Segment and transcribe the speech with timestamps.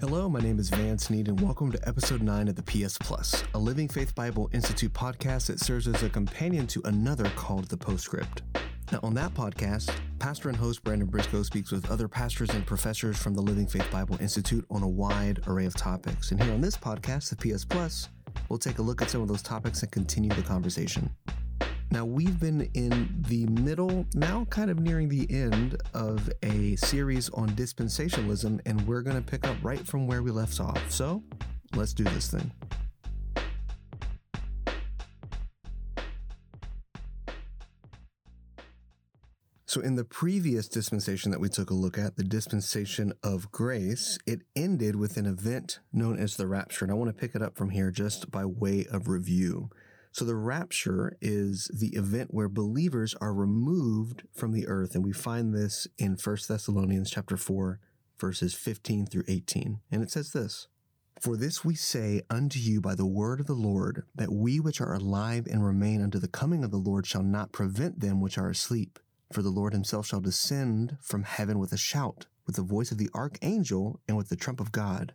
[0.00, 3.42] Hello, my name is Vance Sneed, and welcome to episode 9 of the PS Plus,
[3.54, 7.76] a Living Faith Bible Institute podcast that serves as a companion to another called The
[7.76, 8.42] Postscript.
[8.92, 13.18] Now, on that podcast, pastor and host Brandon Briscoe speaks with other pastors and professors
[13.18, 16.30] from the Living Faith Bible Institute on a wide array of topics.
[16.30, 18.10] And here on this podcast, the PS Plus,
[18.48, 21.10] we'll take a look at some of those topics and continue the conversation.
[21.90, 27.30] Now, we've been in the middle, now kind of nearing the end of a series
[27.30, 30.90] on dispensationalism, and we're going to pick up right from where we left off.
[30.90, 31.22] So,
[31.74, 32.52] let's do this thing.
[39.64, 44.18] So, in the previous dispensation that we took a look at, the dispensation of grace,
[44.26, 46.84] it ended with an event known as the rapture.
[46.84, 49.70] And I want to pick it up from here just by way of review.
[50.18, 54.96] So, the rapture is the event where believers are removed from the earth.
[54.96, 57.78] And we find this in 1 Thessalonians chapter 4,
[58.18, 59.78] verses 15 through 18.
[59.92, 60.66] And it says this.
[61.20, 64.80] For this we say unto you by the word of the Lord, that we which
[64.80, 68.38] are alive and remain unto the coming of the Lord shall not prevent them which
[68.38, 68.98] are asleep.
[69.32, 72.98] For the Lord himself shall descend from heaven with a shout, with the voice of
[72.98, 75.14] the archangel, and with the trump of God.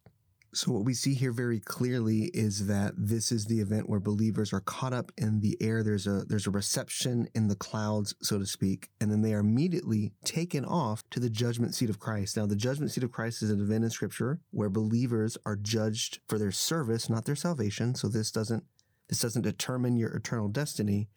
[0.53, 4.51] So, what we see here very clearly is that this is the event where believers
[4.51, 5.81] are caught up in the air.
[5.81, 9.39] There's a there's a reception in the clouds, so to speak, and then they are
[9.39, 12.35] immediately taken off to the judgment seat of Christ.
[12.35, 16.19] Now, the judgment seat of Christ is an event in Scripture where believers are judged
[16.27, 17.95] for their service, not their salvation.
[17.95, 18.65] So, this doesn't
[19.07, 21.07] this doesn't determine your eternal destiny,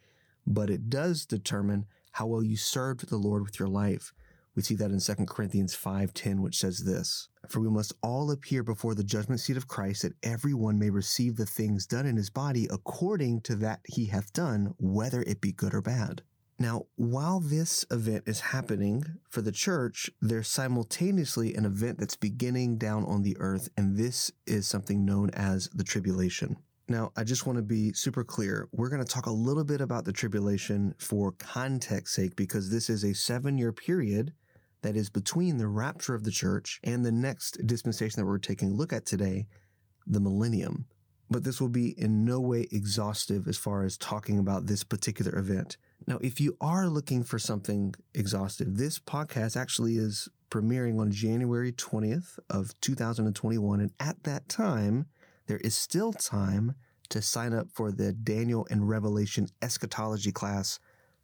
[0.47, 4.13] but it does determine how well you served the Lord with your life.
[4.55, 8.63] We see that in 2 Corinthians 5:10 which says this, "For we must all appear
[8.63, 12.31] before the judgment seat of Christ that everyone may receive the things done in his
[12.31, 16.23] body according to that he hath done, whether it be good or bad."
[16.57, 22.79] Now, while this event is happening for the church, there's simultaneously an event that's beginning
[22.79, 26.57] down on the earth, and this is something known as the tribulation.
[26.87, 28.69] Now, I just want to be super clear.
[28.71, 32.89] We're going to talk a little bit about the tribulation for context sake because this
[32.89, 34.33] is a seven year period
[34.85, 38.71] that is between the rapture of the church and the next dispensation that we're taking
[38.71, 39.47] a look at today,
[40.07, 40.85] the millennium.
[41.31, 45.37] But this will be in no way exhaustive as far as talking about this particular
[45.39, 45.79] event.
[46.07, 51.73] Now, if you are looking for something exhaustive, this podcast actually is premiering on January
[51.73, 55.07] 20th of 2021 and at that time,
[55.47, 56.75] there is still time
[57.09, 60.79] to sign up for the Daniel and Revelation eschatology class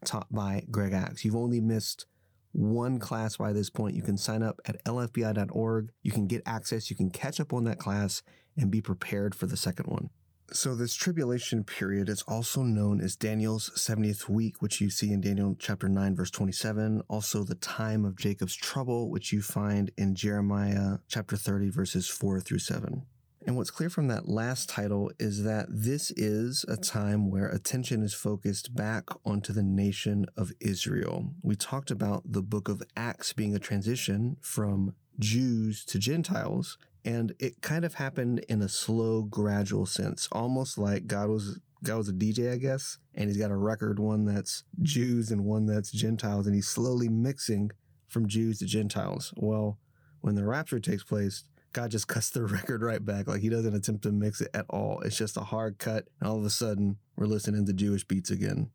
[0.05, 1.27] taught by Greg Axe.
[1.27, 2.07] You've only missed
[2.53, 3.97] one class by this point.
[3.97, 5.93] You can sign up at lfbi.org.
[6.03, 6.91] You can get access.
[6.91, 8.23] You can catch up on that class
[8.57, 10.11] and be prepared for the second one.
[10.53, 15.21] So, this tribulation period is also known as Daniel's 70th week, which you see in
[15.21, 17.03] Daniel chapter 9, verse 27.
[17.09, 22.41] Also, the time of Jacob's trouble, which you find in Jeremiah chapter 30, verses 4
[22.41, 23.07] through 7.
[23.47, 28.03] And what's clear from that last title is that this is a time where attention
[28.03, 31.33] is focused back onto the nation of Israel.
[31.43, 37.35] We talked about the book of Acts being a transition from Jews to Gentiles, and
[37.39, 42.11] it kind of happened in a slow, gradual sense, almost like God was God was
[42.11, 45.91] a DJ, I guess, and he's got a record, one that's Jews and one that's
[45.91, 47.71] Gentiles, and he's slowly mixing
[48.07, 49.33] from Jews to Gentiles.
[49.37, 49.79] Well,
[50.21, 53.29] when the rapture takes place, God just cuts the record right back.
[53.29, 55.01] Like he doesn't attempt to mix it at all.
[55.01, 56.09] It's just a hard cut.
[56.21, 58.71] And all of a sudden, we're listening to Jewish beats again.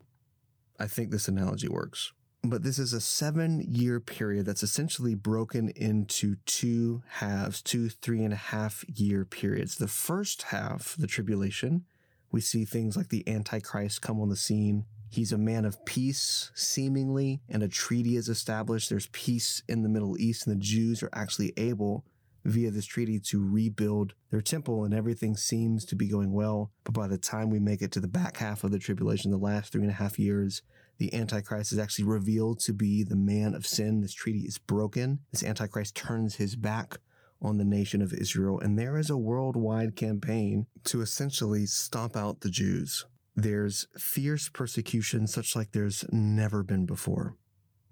[0.80, 2.12] I think this analogy works.
[2.44, 8.24] But this is a seven year period that's essentially broken into two halves, two three
[8.24, 9.78] and a half year periods.
[9.78, 11.86] The first half, the tribulation,
[12.32, 14.86] we see things like the Antichrist come on the scene.
[15.10, 18.90] He's a man of peace, seemingly, and a treaty is established.
[18.90, 22.04] There's peace in the Middle East, and the Jews are actually able
[22.46, 26.72] via this treaty to rebuild their temple, and everything seems to be going well.
[26.84, 29.38] But by the time we make it to the back half of the tribulation, the
[29.38, 30.62] last three and a half years,
[30.98, 34.02] the Antichrist is actually revealed to be the man of sin.
[34.02, 35.20] This treaty is broken.
[35.32, 37.00] This Antichrist turns his back
[37.42, 42.42] on the nation of Israel, and there is a worldwide campaign to essentially stomp out
[42.42, 43.06] the Jews.
[43.36, 47.36] There's fierce persecution, such like there's never been before.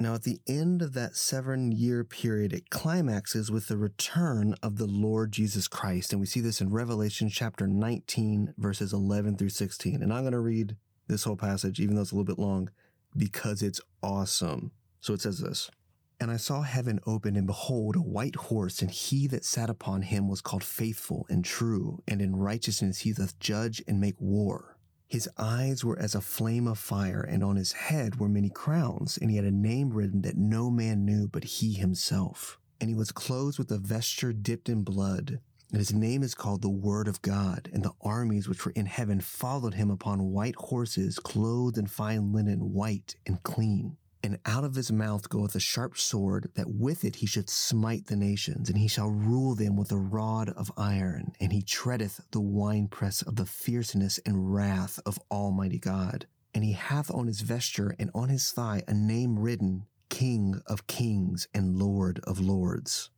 [0.03, 4.75] Now, at the end of that seven year period, it climaxes with the return of
[4.75, 6.11] the Lord Jesus Christ.
[6.11, 10.03] And we see this in Revelation chapter 19, verses 11 through 16.
[10.03, 10.75] And I'm going to read
[11.07, 12.69] this whole passage, even though it's a little bit long,
[13.15, 14.73] because it's awesome.
[14.99, 15.71] So it says this
[16.19, 20.01] And I saw heaven open, and behold, a white horse, and he that sat upon
[20.01, 24.72] him was called faithful and true, and in righteousness he doth judge and make war.
[25.07, 29.17] His eyes were as a flame of fire, and on his head were many crowns,
[29.17, 32.59] and he had a name written that no man knew but he himself.
[32.81, 35.39] And he was clothed with a vesture dipped in blood,
[35.69, 37.69] and his name is called the Word of God.
[37.73, 42.31] And the armies which were in heaven followed him upon white horses, clothed in fine
[42.31, 43.97] linen, white and clean.
[44.25, 48.07] And out of his mouth goeth a sharp sword, that with it he should smite
[48.07, 52.21] the nations, and he shall rule them with a rod of iron, and he treadeth
[52.31, 56.25] the winepress of the fierceness and wrath of Almighty God.
[56.53, 60.87] And he hath on his vesture and on his thigh a name written, King of
[60.87, 63.09] Kings and Lord of Lords.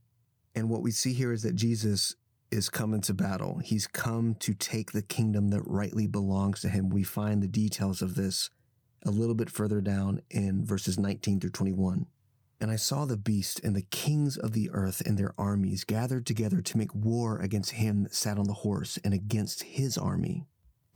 [0.56, 2.16] And what we see here is that Jesus
[2.50, 3.60] is come into battle.
[3.60, 6.90] He's come to take the kingdom that rightly belongs to him.
[6.90, 8.50] We find the details of this
[9.06, 12.08] a little bit further down in verses 19 through 21.
[12.60, 16.26] And I saw the beast and the kings of the earth and their armies gathered
[16.26, 20.46] together to make war against him that sat on the horse and against his army.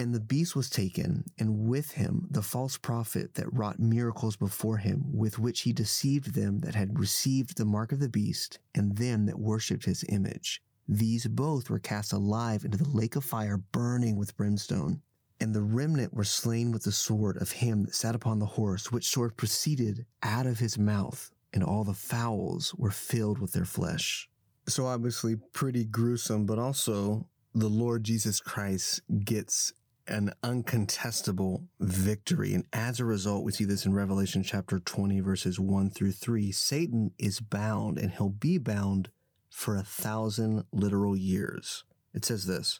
[0.01, 4.77] And the beast was taken, and with him the false prophet that wrought miracles before
[4.77, 8.95] him, with which he deceived them that had received the mark of the beast, and
[8.95, 10.61] them that worshipped his image.
[10.87, 15.01] These both were cast alive into the lake of fire burning with brimstone.
[15.41, 18.91] And the remnant were slain with the sword of him that sat upon the horse,
[18.91, 23.65] which sword proceeded out of his mouth, and all the fowls were filled with their
[23.65, 24.29] flesh.
[24.67, 29.73] So, obviously, pretty gruesome, but also the Lord Jesus Christ gets
[30.07, 32.53] an uncontestable victory.
[32.53, 36.51] And as a result, we see this in Revelation chapter 20, verses 1 through 3.
[36.51, 39.09] Satan is bound, and he'll be bound
[39.49, 41.83] for a thousand literal years.
[42.13, 42.79] It says this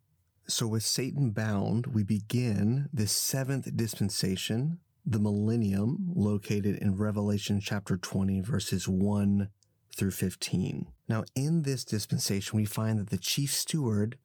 [0.51, 7.95] So, with Satan bound, we begin the seventh dispensation, the millennium, located in Revelation chapter
[7.95, 9.47] 20, verses 1
[9.95, 10.87] through 15.
[11.07, 14.17] Now, in this dispensation, we find that the chief steward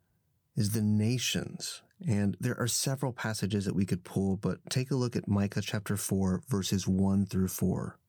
[0.57, 1.83] is the nations.
[2.05, 5.63] And there are several passages that we could pull, but take a look at Micah
[5.63, 8.01] chapter 4, verses 1 through 4.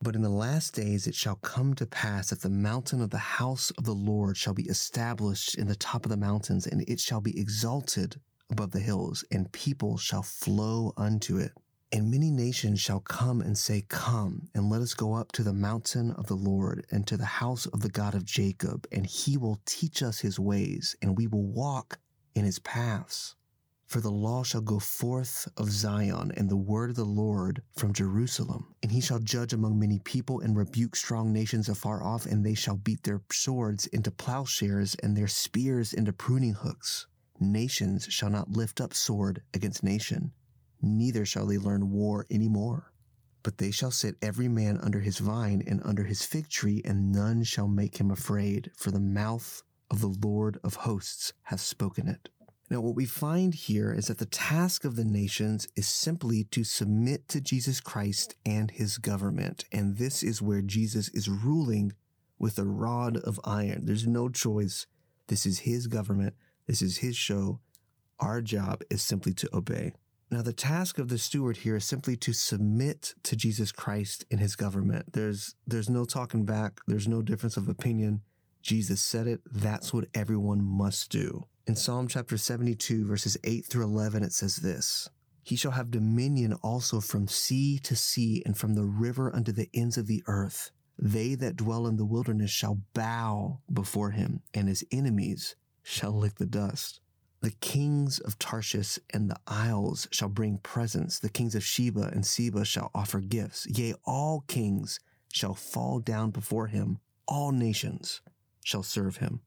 [0.00, 3.18] But in the last days it shall come to pass that the mountain of the
[3.18, 7.00] house of the Lord shall be established in the top of the mountains, and it
[7.00, 11.52] shall be exalted above the hills, and people shall flow unto it.
[11.90, 15.54] And many nations shall come and say, Come, and let us go up to the
[15.54, 19.36] mountain of the Lord, and to the house of the God of Jacob, and he
[19.36, 21.98] will teach us his ways, and we will walk
[22.34, 23.34] in his paths.
[23.88, 27.94] For the law shall go forth of Zion, and the word of the Lord from
[27.94, 28.74] Jerusalem.
[28.82, 32.52] And he shall judge among many people, and rebuke strong nations afar off, and they
[32.52, 37.06] shall beat their swords into plowshares, and their spears into pruning hooks.
[37.40, 40.32] Nations shall not lift up sword against nation,
[40.82, 42.92] neither shall they learn war any more.
[43.42, 47.10] But they shall sit every man under his vine and under his fig tree, and
[47.10, 52.06] none shall make him afraid, for the mouth of the Lord of hosts hath spoken
[52.06, 52.28] it.
[52.70, 56.64] Now, what we find here is that the task of the nations is simply to
[56.64, 59.64] submit to Jesus Christ and his government.
[59.72, 61.94] And this is where Jesus is ruling
[62.38, 63.86] with a rod of iron.
[63.86, 64.86] There's no choice.
[65.28, 66.34] This is his government.
[66.66, 67.60] This is his show.
[68.20, 69.92] Our job is simply to obey.
[70.30, 74.40] Now, the task of the steward here is simply to submit to Jesus Christ and
[74.40, 75.14] his government.
[75.14, 76.80] There's, there's no talking back.
[76.86, 78.20] There's no difference of opinion.
[78.60, 79.40] Jesus said it.
[79.50, 81.46] That's what everyone must do.
[81.68, 85.10] In Psalm chapter 72, verses 8 through 11, it says this
[85.42, 89.68] He shall have dominion also from sea to sea and from the river unto the
[89.74, 90.70] ends of the earth.
[90.98, 96.36] They that dwell in the wilderness shall bow before him, and his enemies shall lick
[96.36, 97.00] the dust.
[97.42, 101.18] The kings of Tarshish and the isles shall bring presents.
[101.18, 103.66] The kings of Sheba and Seba shall offer gifts.
[103.68, 107.00] Yea, all kings shall fall down before him.
[107.26, 108.22] All nations
[108.64, 109.42] shall serve him.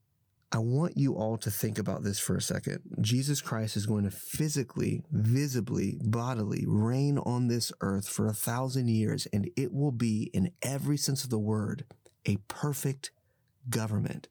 [0.53, 2.81] I want you all to think about this for a second.
[3.00, 8.89] Jesus Christ is going to physically, visibly, bodily reign on this earth for a thousand
[8.89, 11.86] years, and it will be, in every sense of the word,
[12.25, 13.12] a perfect
[13.70, 14.27] government.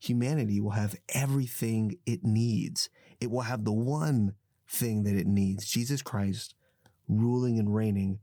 [0.00, 2.90] Humanity will have everything it needs.
[3.18, 4.34] It will have the one
[4.68, 6.54] thing that it needs Jesus Christ
[7.08, 8.18] ruling and reigning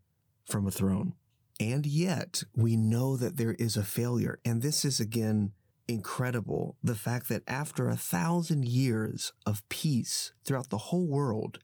[0.45, 1.13] from a throne.
[1.60, 4.39] And yet, we know that there is a failure.
[4.45, 5.53] And this is again
[5.91, 6.77] incredible.
[6.83, 11.60] The fact that after a thousand years of peace throughout the whole world,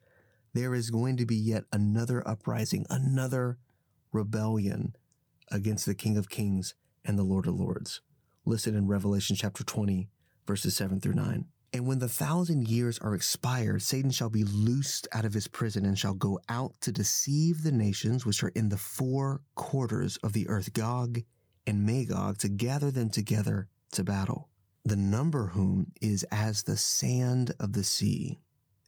[0.53, 3.57] there is going to be yet another uprising, another
[4.11, 4.95] rebellion
[5.51, 8.01] against the King of Kings and the Lord of Lords.
[8.45, 10.09] Listed in Revelation chapter 20,
[10.45, 11.45] verses 7 through 9.
[11.73, 15.85] And when the thousand years are expired, Satan shall be loosed out of his prison
[15.85, 20.33] and shall go out to deceive the nations which are in the four quarters of
[20.33, 21.19] the earth, Gog
[21.65, 23.67] and Magog, to gather them together
[23.97, 24.49] to battle.
[24.85, 28.39] The number whom is as the sand of the sea.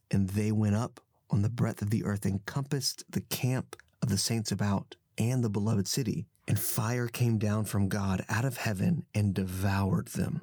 [0.09, 4.09] And they went up on the breadth of the earth and compassed the camp of
[4.09, 6.27] the saints about and the beloved city.
[6.47, 10.41] And fire came down from God out of heaven and devoured them.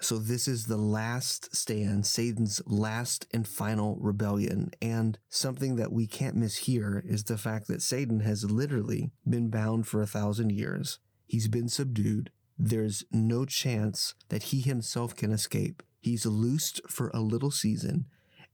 [0.00, 4.70] So, this is the last stand, Satan's last and final rebellion.
[4.80, 9.50] And something that we can't miss here is the fact that Satan has literally been
[9.50, 11.00] bound for a thousand years.
[11.26, 12.30] He's been subdued.
[12.58, 15.82] There's no chance that he himself can escape.
[16.00, 18.06] He's loosed for a little season,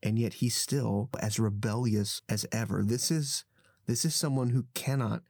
[0.03, 2.83] and yet he's still as rebellious as ever.
[2.85, 3.45] This is
[3.87, 5.23] this is someone who cannot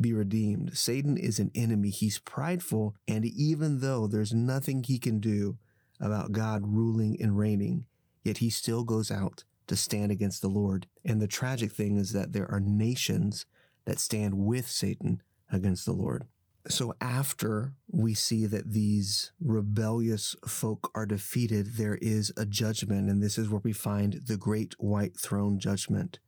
[0.00, 0.76] be redeemed.
[0.76, 1.90] Satan is an enemy.
[1.90, 2.94] He's prideful.
[3.06, 5.58] And even though there's nothing he can do
[6.00, 7.86] about God ruling and reigning,
[8.22, 10.86] yet he still goes out to stand against the Lord.
[11.04, 13.46] And the tragic thing is that there are nations
[13.86, 16.24] that stand with Satan against the Lord.
[16.68, 23.10] So after we see that these rebellious folk are defeated, there is a judgment.
[23.10, 26.20] And this is where we find the great white throne judgment.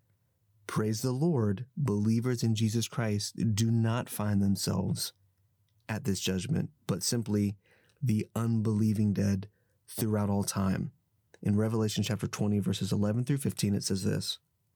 [0.67, 5.13] Praise the Lord, believers in Jesus Christ do not find themselves
[5.89, 7.57] at this judgment, but simply
[8.03, 9.49] the unbelieving dead
[9.89, 10.91] throughout all time.
[11.43, 14.39] In Revelation chapter 20, verses 11 through 15, it says this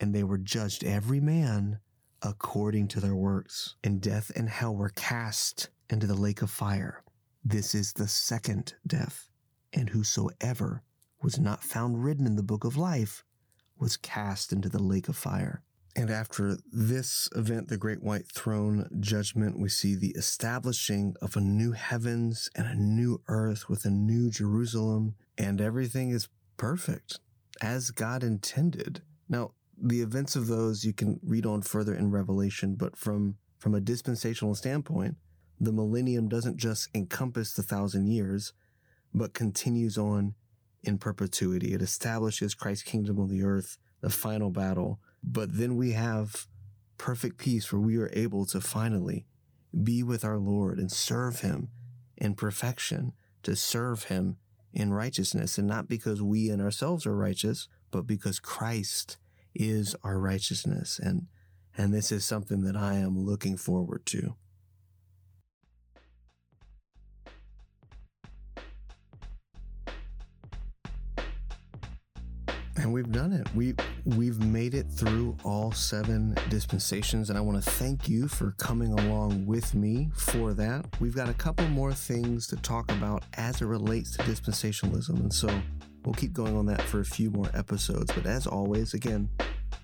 [0.00, 1.78] And they were judged every man
[2.22, 3.76] according to their works.
[3.84, 7.02] And death and hell were cast into the lake of fire.
[7.44, 9.28] This is the second death.
[9.72, 10.82] And whosoever
[11.22, 13.24] was not found written in the book of life
[13.78, 15.62] was cast into the lake of fire.
[15.96, 21.40] And after this event, the Great White Throne judgment, we see the establishing of a
[21.40, 27.20] new heavens and a new earth with a new Jerusalem, and everything is perfect
[27.60, 29.02] as God intended.
[29.28, 33.74] Now, the events of those you can read on further in Revelation, but from, from
[33.74, 35.16] a dispensational standpoint,
[35.60, 38.52] the millennium doesn't just encompass the thousand years,
[39.12, 40.34] but continues on
[40.82, 41.72] in perpetuity.
[41.72, 45.00] It establishes Christ's kingdom on the earth, the final battle.
[45.22, 46.46] But then we have
[46.98, 49.26] perfect peace where we are able to finally
[49.82, 51.68] be with our Lord and serve Him
[52.16, 53.12] in perfection,
[53.42, 54.36] to serve Him
[54.72, 55.58] in righteousness.
[55.58, 59.16] And not because we in ourselves are righteous, but because Christ
[59.54, 60.98] is our righteousness.
[61.02, 61.26] And,
[61.76, 64.34] and this is something that I am looking forward to.
[72.76, 73.46] And we've done it.
[73.54, 78.50] We we've made it through all seven dispensations, and I want to thank you for
[78.58, 80.84] coming along with me for that.
[81.00, 85.32] We've got a couple more things to talk about as it relates to dispensationalism, and
[85.32, 85.48] so
[86.04, 88.12] we'll keep going on that for a few more episodes.
[88.12, 89.28] But as always, again,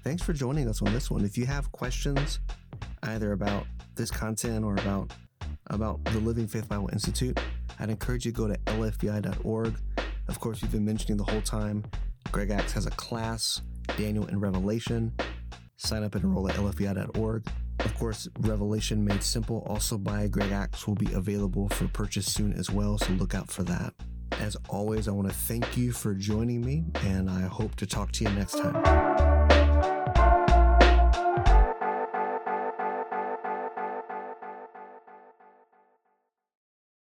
[0.04, 1.24] thanks for joining us on this one.
[1.24, 2.40] If you have questions
[3.04, 5.12] either about this content or about
[5.68, 7.38] about the Living Faith Bible Institute,
[7.78, 9.74] I'd encourage you to go to lfbi.org.
[10.28, 11.84] Of course, we've been mentioning the whole time
[12.32, 13.62] Greg Axe has a class,
[13.96, 15.12] Daniel and Revelation.
[15.76, 17.46] Sign up and enroll at lfbi.org.
[17.80, 22.52] Of course, Revelation Made Simple, also by Greg Axe, will be available for purchase soon
[22.52, 23.94] as well, so look out for that.
[24.38, 28.12] As always, I want to thank you for joining me, and I hope to talk
[28.12, 29.49] to you next time.